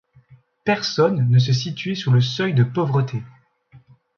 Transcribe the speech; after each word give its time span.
Personne 0.65 1.29
ne 1.29 1.37
se 1.37 1.53
situait 1.53 1.93
sous 1.93 2.09
le 2.09 2.21
seuil 2.21 2.55
de 2.55 2.63
pauvreté. 2.63 3.21